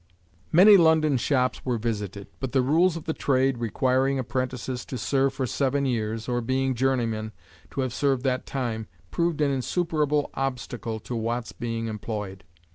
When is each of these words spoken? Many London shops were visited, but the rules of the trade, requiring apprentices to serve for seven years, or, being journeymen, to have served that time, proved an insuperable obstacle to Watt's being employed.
Many 0.51 0.77
London 0.77 1.15
shops 1.17 1.63
were 1.63 1.77
visited, 1.77 2.25
but 2.39 2.53
the 2.53 2.63
rules 2.63 2.97
of 2.97 3.03
the 3.03 3.13
trade, 3.13 3.59
requiring 3.59 4.17
apprentices 4.17 4.83
to 4.85 4.97
serve 4.97 5.35
for 5.35 5.45
seven 5.45 5.85
years, 5.85 6.27
or, 6.27 6.41
being 6.41 6.73
journeymen, 6.73 7.33
to 7.69 7.81
have 7.81 7.93
served 7.93 8.23
that 8.23 8.47
time, 8.47 8.87
proved 9.11 9.41
an 9.41 9.51
insuperable 9.51 10.31
obstacle 10.33 10.99
to 11.01 11.15
Watt's 11.15 11.51
being 11.51 11.85
employed. 11.85 12.43